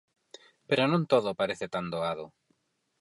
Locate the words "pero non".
0.67-1.03